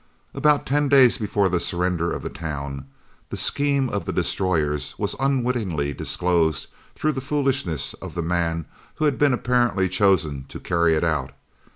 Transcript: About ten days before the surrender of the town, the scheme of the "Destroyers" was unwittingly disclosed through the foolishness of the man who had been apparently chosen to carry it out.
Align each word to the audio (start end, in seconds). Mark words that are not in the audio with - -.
About 0.33 0.65
ten 0.65 0.89
days 0.89 1.19
before 1.19 1.47
the 1.47 1.59
surrender 1.59 2.11
of 2.11 2.23
the 2.23 2.29
town, 2.31 2.87
the 3.29 3.37
scheme 3.37 3.87
of 3.87 4.05
the 4.05 4.11
"Destroyers" 4.11 4.95
was 4.97 5.13
unwittingly 5.19 5.93
disclosed 5.93 6.69
through 6.95 7.11
the 7.11 7.21
foolishness 7.21 7.93
of 7.93 8.15
the 8.15 8.23
man 8.23 8.65
who 8.95 9.05
had 9.05 9.19
been 9.19 9.31
apparently 9.31 9.87
chosen 9.87 10.45
to 10.45 10.59
carry 10.59 10.95
it 10.95 11.03
out. 11.03 11.33